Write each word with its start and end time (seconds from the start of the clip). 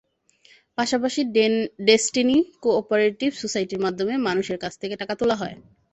পাশাপাশি 0.77 1.21
Destiny 1.87 2.37
co-operative 2.63 3.29
সোসাইটির 3.35 3.83
মাধ্যমেও 3.85 4.25
মানুষের 4.27 4.57
কাছ 4.57 4.73
থেকে 4.81 4.95
টাকা 4.95 5.13
তোলা 5.15 5.35
হয়। 5.35 5.55